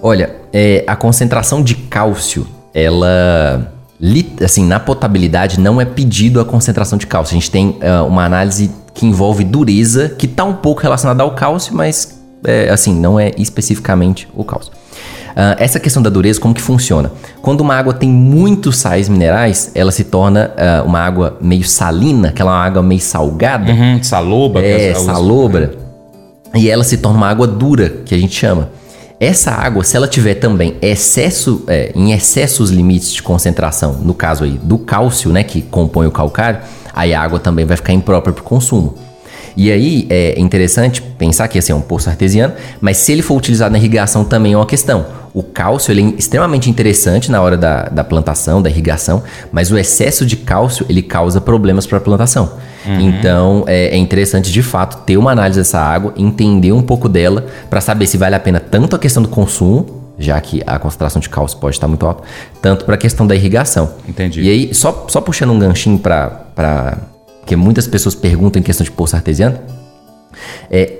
[0.01, 3.76] Olha, é, a concentração de cálcio, ela
[4.43, 7.35] assim, na potabilidade não é pedido a concentração de cálcio.
[7.35, 11.31] A gente tem uh, uma análise que envolve dureza, que está um pouco relacionada ao
[11.31, 14.71] cálcio, mas é, assim, não é especificamente o cálcio.
[14.71, 17.11] Uh, essa questão da dureza, como que funciona?
[17.43, 22.29] Quando uma água tem muitos sais minerais, ela se torna uh, uma água meio salina,
[22.29, 23.71] aquela água meio salgada.
[23.71, 24.65] Uhum, salobra.
[24.65, 25.75] É, salobra.
[26.55, 28.69] E ela se torna uma água dura, que a gente chama.
[29.19, 34.43] Essa água, se ela tiver também excesso, é, em excessos limites de concentração, no caso
[34.43, 36.59] aí do cálcio, né, que compõe o calcário,
[36.93, 38.95] aí a água também vai ficar imprópria para o consumo.
[39.55, 43.35] E aí é interessante pensar que esse é um poço artesiano, mas se ele for
[43.35, 45.07] utilizado na irrigação também é uma questão.
[45.37, 49.21] O cálcio ele é extremamente interessante na hora da, da plantação, da irrigação,
[49.51, 52.53] mas o excesso de cálcio ele causa problemas para a plantação.
[52.83, 52.99] Uhum.
[52.99, 57.45] Então é, é, interessante de fato ter uma análise dessa água, entender um pouco dela
[57.69, 61.19] para saber se vale a pena tanto a questão do consumo, já que a concentração
[61.19, 62.23] de cálcio pode estar muito alta,
[62.59, 63.91] tanto para a questão da irrigação.
[64.09, 64.41] Entendi.
[64.41, 66.97] E aí, só, só puxando um ganchinho para
[67.41, 69.59] porque muitas pessoas perguntam em questão de poço artesiano.
[70.71, 70.93] É,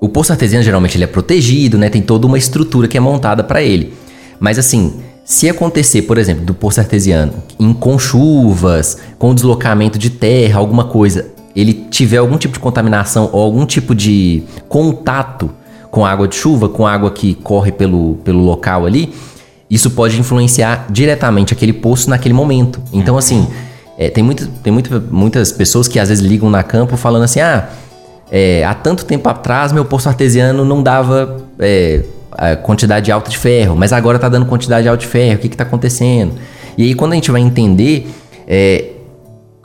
[0.00, 1.88] o poço artesiano geralmente ele é protegido, né?
[1.88, 3.94] Tem toda uma estrutura que é montada para ele.
[4.38, 10.10] Mas assim, se acontecer, por exemplo, do poço artesiano, em, com chuvas, com deslocamento de
[10.10, 11.26] terra, alguma coisa,
[11.56, 15.50] ele tiver algum tipo de contaminação ou algum tipo de contato
[15.90, 19.14] com água de chuva, com água que corre pelo, pelo local ali,
[19.70, 22.80] isso pode influenciar diretamente aquele poço naquele momento.
[22.92, 23.46] Então, assim,
[23.96, 27.40] é, tem muito, tem muito, muitas pessoas que às vezes ligam na campo falando assim:
[27.40, 27.68] ah,
[28.30, 32.02] é, há tanto tempo atrás meu poço artesiano não dava é,
[32.62, 35.64] quantidade alta de ferro, mas agora está dando quantidade alta de ferro, o que está
[35.64, 36.34] acontecendo?
[36.76, 38.08] E aí, quando a gente vai entender
[38.46, 38.86] é,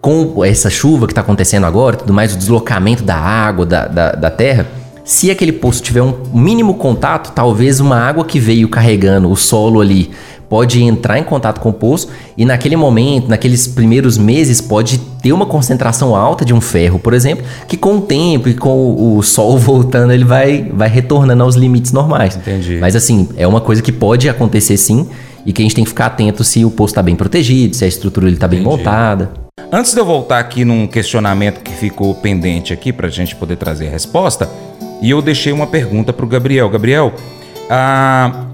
[0.02, 4.12] com essa chuva que está acontecendo agora, tudo mais, o deslocamento da água, da, da,
[4.12, 4.68] da terra,
[5.04, 9.82] se aquele poço tiver um mínimo contato, talvez uma água que veio carregando o solo
[9.82, 10.12] ali
[10.50, 15.32] pode entrar em contato com o poço e naquele momento, naqueles primeiros meses, pode ter
[15.32, 19.22] uma concentração alta de um ferro, por exemplo, que com o tempo e com o
[19.22, 22.36] sol voltando, ele vai, vai retornando aos limites normais.
[22.36, 22.78] Entendi.
[22.82, 25.08] Mas assim, é uma coisa que pode acontecer sim
[25.46, 27.86] e que a gente tem que ficar atento se o poço está bem protegido, se
[27.86, 29.32] a estrutura está bem montada.
[29.72, 33.56] Antes de eu voltar aqui num questionamento que ficou pendente aqui para a gente poder
[33.56, 34.50] trazer a resposta,
[35.02, 36.70] e eu deixei uma pergunta para o Gabriel.
[36.70, 37.14] Gabriel,
[37.70, 38.46] ah,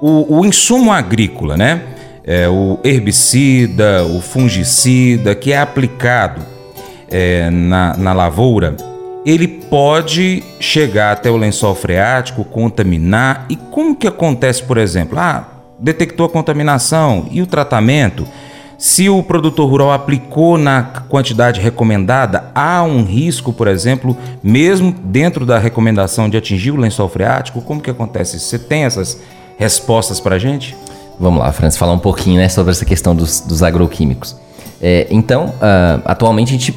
[0.00, 1.82] o, o insumo agrícola, né?
[2.26, 6.40] É, o herbicida, o fungicida que é aplicado
[7.10, 8.76] é, na, na lavoura,
[9.26, 13.46] ele pode chegar até o lençol freático, contaminar.
[13.48, 15.18] E como que acontece, por exemplo?
[15.18, 18.26] Ah, detectou a contaminação e o tratamento?
[18.76, 25.46] Se o produtor rural aplicou na quantidade recomendada, há um risco, por exemplo, mesmo dentro
[25.46, 27.62] da recomendação de atingir o lençol freático?
[27.62, 28.38] Como que acontece?
[28.38, 29.20] Você tem essas
[29.58, 30.76] respostas para a gente?
[31.18, 34.36] Vamos lá, Francis, falar um pouquinho né, sobre essa questão dos, dos agroquímicos.
[34.80, 36.74] É, então, uh, atualmente a gente,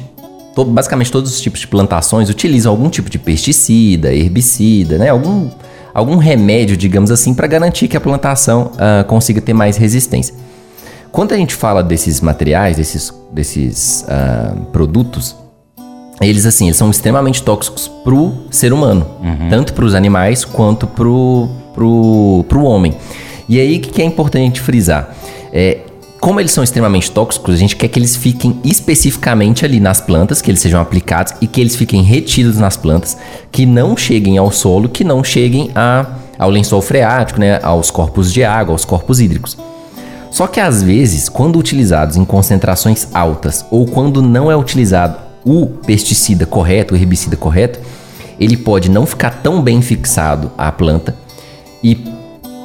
[0.68, 5.50] basicamente todos os tipos de plantações utilizam algum tipo de pesticida, herbicida, né, algum,
[5.92, 10.34] algum remédio, digamos assim, para garantir que a plantação uh, consiga ter mais resistência.
[11.10, 15.34] Quando a gente fala desses materiais, desses, desses uh, produtos,
[16.20, 19.48] eles assim, eles são extremamente tóxicos pro ser humano, uhum.
[19.48, 20.86] tanto para os animais quanto
[21.78, 22.92] pro, pro homem.
[23.48, 25.14] E aí, o que é importante frisar?
[25.52, 25.78] É,
[26.20, 30.42] como eles são extremamente tóxicos, a gente quer que eles fiquem especificamente ali nas plantas,
[30.42, 33.16] que eles sejam aplicados e que eles fiquem retidos nas plantas,
[33.52, 38.32] que não cheguem ao solo, que não cheguem a, ao lençol freático, né, aos corpos
[38.32, 39.56] de água, aos corpos hídricos.
[40.32, 45.66] Só que às vezes, quando utilizados em concentrações altas ou quando não é utilizado o
[45.66, 47.78] pesticida correto, o herbicida correto,
[48.38, 51.14] ele pode não ficar tão bem fixado à planta
[51.82, 51.96] e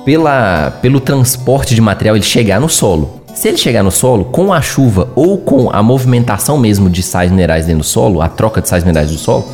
[0.05, 3.21] pela, pelo transporte de material ele chegar no solo.
[3.33, 7.31] Se ele chegar no solo, com a chuva ou com a movimentação mesmo de sais
[7.31, 9.47] minerais dentro do solo, a troca de sais minerais do solo,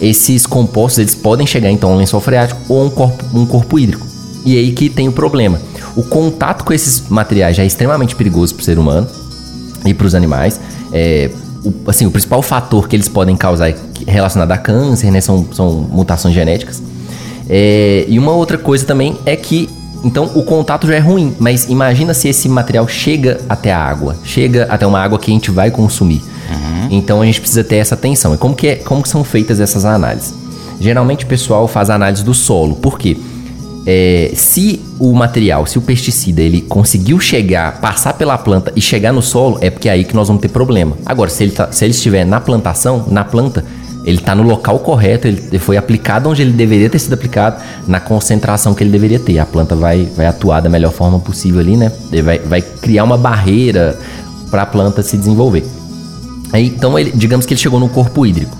[0.00, 3.78] esses compostos eles podem chegar então a um lençol freático ou um corpo, um corpo
[3.78, 4.06] hídrico.
[4.44, 5.60] E aí que tem o problema.
[5.94, 9.06] O contato com esses materiais já é extremamente perigoso para o ser humano
[9.84, 10.58] e para os animais.
[10.92, 11.30] É,
[11.62, 15.20] o, assim, o principal fator que eles podem causar é relacionado a câncer, né?
[15.20, 16.82] São, são mutações genéticas.
[17.52, 19.68] É, e uma outra coisa também é que
[20.04, 24.16] então o contato já é ruim, mas imagina se esse material chega até a água,
[24.24, 26.22] chega até uma água que a gente vai consumir.
[26.48, 26.88] Uhum.
[26.90, 28.34] Então a gente precisa ter essa atenção.
[28.34, 30.34] E como que, é, como que são feitas essas análises?
[30.80, 32.76] Geralmente o pessoal faz a análise do solo.
[32.76, 33.16] Por quê?
[33.86, 39.12] É, se o material, se o pesticida, ele conseguiu chegar, passar pela planta e chegar
[39.12, 40.96] no solo, é porque é aí que nós vamos ter problema.
[41.04, 43.64] Agora, se ele, tá, se ele estiver na plantação, na planta,
[44.04, 48.00] ele está no local correto, ele foi aplicado onde ele deveria ter sido aplicado, na
[48.00, 49.38] concentração que ele deveria ter.
[49.38, 51.92] A planta vai, vai atuar da melhor forma possível ali, né?
[52.24, 53.98] Vai, vai criar uma barreira
[54.50, 55.64] para a planta se desenvolver.
[56.52, 58.56] Aí, então, ele, digamos que ele chegou no corpo hídrico.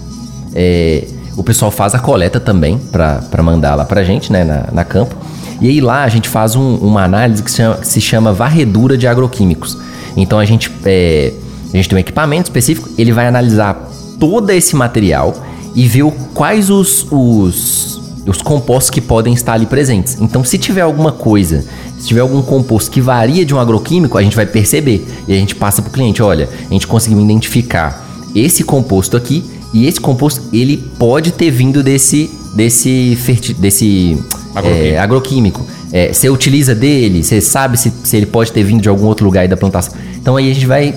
[0.55, 4.85] É, o pessoal faz a coleta também para mandar lá para gente, né, na, na,
[4.85, 5.15] campo.
[5.61, 8.33] E aí lá a gente faz um, uma análise que se, chama, que se, chama,
[8.33, 9.79] varredura de agroquímicos.
[10.17, 11.33] Então a gente, é,
[11.73, 13.90] a gente tem um equipamento específico, ele vai analisar
[14.21, 15.35] todo esse material
[15.75, 16.05] e ver
[16.35, 20.19] quais os, os, os compostos que podem estar ali presentes.
[20.21, 21.65] Então, se tiver alguma coisa,
[21.99, 25.07] se tiver algum composto que varia de um agroquímico, a gente vai perceber.
[25.27, 29.43] E a gente passa para o cliente: olha, a gente conseguiu identificar esse composto aqui
[29.73, 33.17] e esse composto ele pode ter vindo desse desse
[33.59, 34.19] desse
[34.55, 34.95] agroquímico.
[34.95, 35.67] É, agroquímico.
[35.93, 39.25] É, você utiliza dele, você sabe se, se ele pode ter vindo de algum outro
[39.25, 39.95] lugar aí da plantação.
[40.21, 40.95] Então aí a gente vai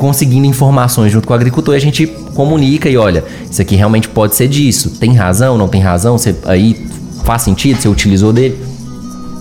[0.00, 4.34] conseguindo informações junto com o agricultor a gente comunica e olha, isso aqui realmente pode
[4.34, 4.92] ser disso.
[4.98, 6.16] Tem razão, não tem razão?
[6.16, 6.86] Você aí
[7.22, 7.78] faz sentido?
[7.78, 8.58] Você utilizou dele?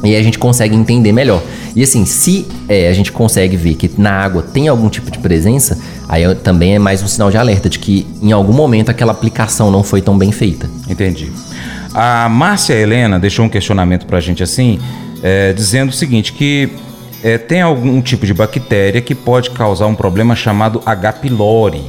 [0.03, 1.41] E a gente consegue entender melhor.
[1.73, 5.17] E assim, se é, a gente consegue ver que na água tem algum tipo de
[5.19, 9.13] presença, aí também é mais um sinal de alerta de que em algum momento aquela
[9.13, 10.69] aplicação não foi tão bem feita.
[10.89, 11.31] Entendi.
[11.93, 14.77] A Márcia Helena deixou um questionamento para a gente assim,
[15.23, 16.69] é, dizendo o seguinte, que
[17.23, 21.13] é, tem algum tipo de bactéria que pode causar um problema chamado H.
[21.13, 21.83] pylori,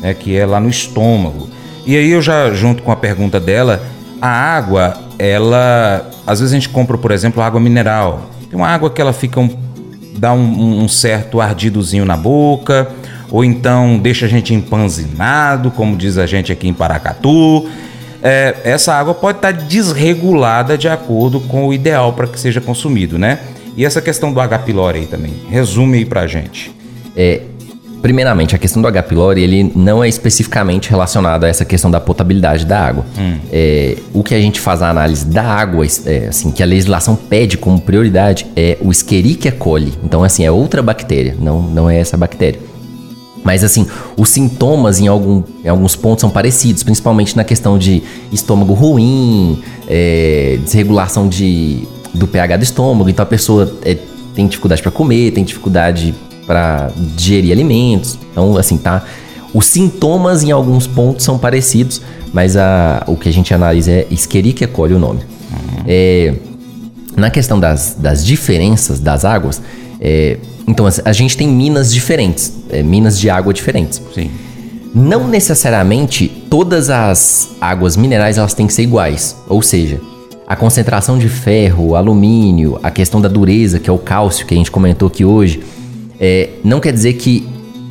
[0.00, 1.48] né, que é lá no estômago.
[1.86, 3.82] E aí eu já junto com a pergunta dela,
[4.20, 8.30] a água, ela às vezes a gente compra, por exemplo, água mineral.
[8.48, 9.50] Tem uma água que ela fica um,
[10.16, 12.90] dá um, um certo ardidozinho na boca,
[13.30, 17.68] ou então deixa a gente empanzinado, como diz a gente aqui em Paracatu.
[18.22, 23.18] É, essa água pode estar desregulada de acordo com o ideal para que seja consumido,
[23.18, 23.38] né?
[23.76, 24.58] E essa questão do H.
[24.60, 26.74] pylori aí também, resume aí pra gente.
[27.16, 27.40] É,
[28.04, 29.02] Primeiramente, a questão do H.
[29.04, 33.02] pylori, ele não é especificamente relacionado a essa questão da potabilidade da água.
[33.18, 33.38] Hum.
[33.50, 37.16] É, o que a gente faz a análise da água, é, assim, que a legislação
[37.16, 39.94] pede como prioridade, é o Escherichia coli.
[40.04, 42.60] Então, assim, é outra bactéria, não, não é essa bactéria.
[43.42, 43.86] Mas assim,
[44.18, 49.62] os sintomas em, algum, em alguns pontos são parecidos, principalmente na questão de estômago ruim,
[49.88, 53.10] é, desregulação de, do pH do estômago.
[53.10, 53.96] Então a pessoa é,
[54.34, 56.14] tem dificuldade para comer, tem dificuldade
[56.46, 58.18] para digerir alimentos.
[58.30, 59.04] Então, assim, tá.
[59.52, 62.02] Os sintomas em alguns pontos são parecidos,
[62.32, 65.20] mas a, o que a gente analisa é Escherichia coli o nome.
[65.20, 65.84] Uhum.
[65.86, 66.34] É,
[67.16, 69.62] na questão das, das diferenças das águas,
[70.00, 74.02] é, então a gente tem minas diferentes, é, minas de água diferentes.
[74.12, 74.30] Sim.
[74.92, 80.00] Não necessariamente todas as águas minerais elas têm que ser iguais, ou seja,
[80.46, 84.56] a concentração de ferro, alumínio, a questão da dureza, que é o cálcio que a
[84.56, 85.62] gente comentou aqui hoje,
[86.20, 87.48] é, não quer dizer que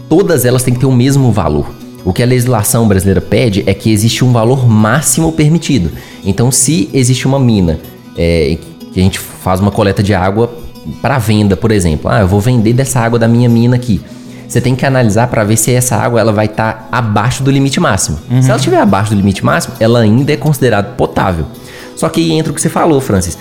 [0.07, 1.67] todas elas têm que ter o mesmo valor.
[2.05, 5.91] O que a legislação brasileira pede é que existe um valor máximo permitido.
[6.23, 7.79] Então, se existe uma mina
[8.17, 8.57] é,
[8.93, 10.53] que a gente faz uma coleta de água
[11.01, 14.01] para venda, por exemplo, ah, eu vou vender dessa água da minha mina aqui.
[14.47, 17.49] Você tem que analisar para ver se essa água ela vai estar tá abaixo do
[17.49, 18.19] limite máximo.
[18.29, 18.41] Uhum.
[18.41, 21.47] Se ela estiver abaixo do limite máximo, ela ainda é considerada potável.
[22.03, 23.37] Só que entra o que você falou, Francis.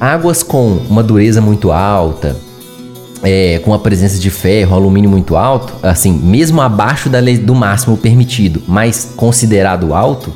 [0.00, 2.36] Águas com uma dureza muito alta,
[3.22, 7.54] é, com a presença de ferro, alumínio muito alto, assim, mesmo abaixo da lei do
[7.54, 10.32] máximo permitido, mas considerado alto,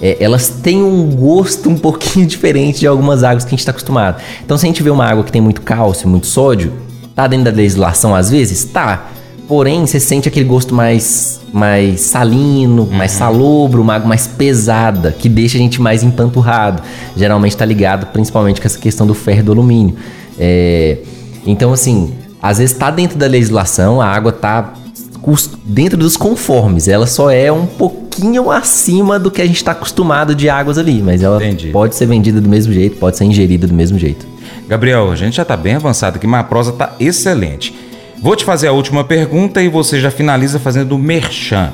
[0.00, 3.72] é, elas têm um gosto um pouquinho diferente de algumas águas que a gente está
[3.72, 4.22] acostumado.
[4.44, 6.72] Então, se a gente vê uma água que tem muito cálcio, muito sódio,
[7.12, 8.62] tá dentro da legislação às vezes?
[8.66, 9.08] Tá.
[9.46, 12.92] Porém, você sente aquele gosto mais, mais salino, uhum.
[12.92, 16.82] mais salobro, uma água mais pesada, que deixa a gente mais empanturrado.
[17.14, 19.96] Geralmente está ligado principalmente com essa questão do ferro e do alumínio.
[20.38, 20.98] É,
[21.46, 24.74] então, assim, às vezes está dentro da legislação, a água está
[25.64, 26.88] dentro dos conformes.
[26.88, 31.02] Ela só é um pouquinho acima do que a gente está acostumado de águas ali,
[31.02, 31.68] mas ela Entendi.
[31.68, 34.26] pode ser vendida do mesmo jeito, pode ser ingerida do mesmo jeito.
[34.68, 37.74] Gabriel, a gente já está bem avançado aqui, mas a prosa está excelente.
[38.20, 41.72] Vou te fazer a última pergunta e você já finaliza fazendo o merchan.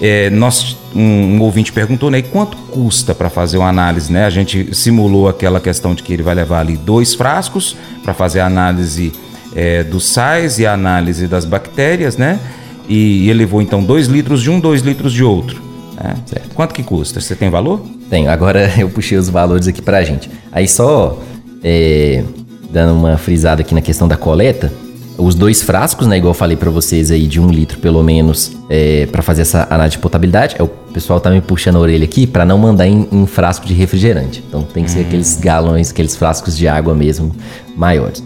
[0.00, 1.00] É, nós, um,
[1.36, 4.24] um, ouvinte perguntou, né, quanto custa para fazer uma análise, né?
[4.24, 8.40] A gente simulou aquela questão de que ele vai levar ali dois frascos para fazer
[8.40, 9.12] a análise
[9.54, 12.40] é, dos sais e a análise das bactérias, né?
[12.88, 15.62] E, e ele levou então 2 litros de um, 2 litros de outro.
[15.94, 16.14] Né?
[16.54, 17.20] Quanto que custa?
[17.20, 17.84] Você tem valor?
[18.08, 18.30] Tenho.
[18.30, 20.30] Agora eu puxei os valores aqui pra gente.
[20.50, 21.20] Aí só
[21.62, 22.24] é,
[22.70, 24.72] dando uma frisada aqui na questão da coleta,
[25.20, 28.52] os dois frascos, né, igual eu falei para vocês aí, de um litro pelo menos,
[28.68, 30.56] é, para fazer essa análise de potabilidade.
[30.58, 33.66] É, o pessoal tá me puxando a orelha aqui para não mandar em, em, frasco
[33.66, 34.42] de refrigerante.
[34.48, 35.06] Então tem que ser hum.
[35.06, 37.32] aqueles galões, aqueles frascos de água mesmo
[37.76, 38.24] maiores.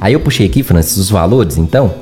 [0.00, 1.92] Aí eu puxei aqui, Francis, os valores, então,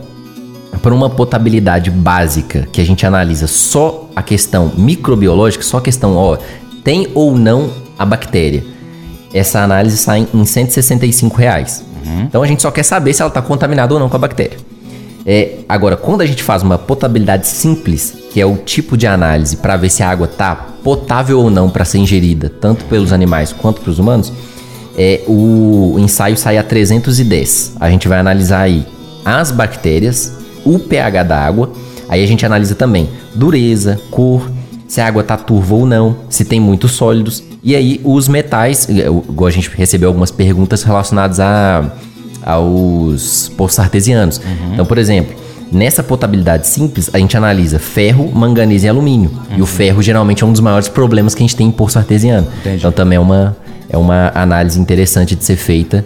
[0.83, 6.17] para uma potabilidade básica, que a gente analisa só a questão microbiológica, só a questão,
[6.17, 6.37] ó,
[6.83, 8.63] tem ou não a bactéria.
[9.33, 11.85] Essa análise sai em 165 reais.
[12.05, 12.23] Uhum.
[12.23, 14.59] Então a gente só quer saber se ela está contaminada ou não com a bactéria.
[15.27, 19.57] É, agora, quando a gente faz uma potabilidade simples, que é o tipo de análise
[19.57, 23.53] para ver se a água está potável ou não para ser ingerida, tanto pelos animais
[23.53, 24.33] quanto pelos humanos,
[24.97, 27.77] é, o ensaio sai a 310.
[27.81, 28.87] A gente vai analisar aí
[29.25, 31.73] as bactérias, o pH da água,
[32.09, 34.51] aí a gente analisa também dureza, cor,
[34.87, 38.87] se a água está turva ou não, se tem muitos sólidos, e aí os metais,
[38.91, 41.91] é, igual a gente recebeu algumas perguntas relacionadas a,
[42.45, 44.37] aos poços artesianos.
[44.37, 44.75] Uhum.
[44.75, 45.35] Então, por exemplo,
[45.73, 49.31] nessa potabilidade simples, a gente analisa ferro, manganês e alumínio.
[49.31, 49.57] Uhum.
[49.57, 49.67] E o uhum.
[49.67, 52.47] ferro geralmente é um dos maiores problemas que a gente tem em poço artesiano.
[52.61, 52.77] Entendi.
[52.77, 53.57] Então também é uma,
[53.89, 56.05] é uma análise interessante de ser feita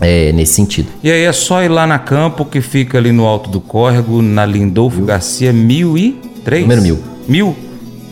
[0.00, 0.88] é, nesse sentido.
[1.00, 4.20] E aí é só ir lá na campo que fica ali no alto do córrego,
[4.20, 5.02] na Lindolfo.
[5.02, 6.62] Garcia, mil e três?
[6.62, 6.98] Número mil.
[7.28, 7.56] Mil?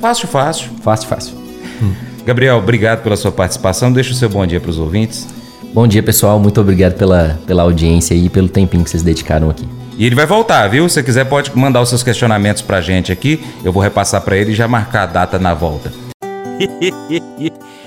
[0.01, 0.71] Fácil, fácil.
[0.83, 1.35] Fácil, fácil.
[1.83, 2.14] Hum.
[2.25, 3.93] Gabriel, obrigado pela sua participação.
[3.93, 5.27] Deixa o seu bom dia para os ouvintes.
[5.75, 6.39] Bom dia, pessoal.
[6.39, 9.69] Muito obrigado pela, pela audiência e pelo tempinho que vocês dedicaram aqui.
[9.99, 10.89] E ele vai voltar, viu?
[10.89, 13.45] Se quiser, pode mandar os seus questionamentos pra gente aqui.
[13.63, 15.93] Eu vou repassar para ele e já marcar a data na volta.